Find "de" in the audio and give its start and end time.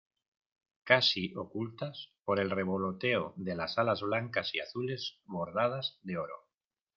3.35-3.53, 6.01-6.17